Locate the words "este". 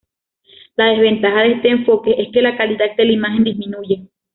1.51-1.69